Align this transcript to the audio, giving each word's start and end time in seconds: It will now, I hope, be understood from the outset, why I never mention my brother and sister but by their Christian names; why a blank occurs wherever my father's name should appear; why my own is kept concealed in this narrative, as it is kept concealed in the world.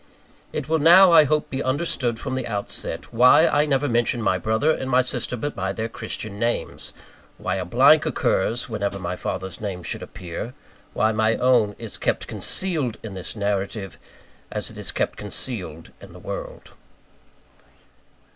It 0.51 0.67
will 0.67 0.79
now, 0.79 1.11
I 1.11 1.25
hope, 1.25 1.51
be 1.51 1.61
understood 1.61 2.19
from 2.19 2.33
the 2.33 2.47
outset, 2.47 3.13
why 3.13 3.45
I 3.45 3.67
never 3.67 3.87
mention 3.87 4.19
my 4.19 4.39
brother 4.39 4.71
and 4.71 4.91
sister 5.05 5.37
but 5.37 5.55
by 5.55 5.73
their 5.73 5.87
Christian 5.89 6.39
names; 6.39 6.91
why 7.37 7.57
a 7.57 7.65
blank 7.65 8.07
occurs 8.07 8.67
wherever 8.67 8.97
my 8.97 9.15
father's 9.15 9.61
name 9.61 9.83
should 9.83 10.01
appear; 10.01 10.55
why 10.93 11.11
my 11.11 11.35
own 11.35 11.75
is 11.77 11.99
kept 11.99 12.25
concealed 12.25 12.97
in 13.03 13.13
this 13.13 13.35
narrative, 13.35 13.99
as 14.49 14.71
it 14.71 14.77
is 14.79 14.91
kept 14.91 15.17
concealed 15.17 15.91
in 16.01 16.13
the 16.13 16.17
world. 16.19 16.71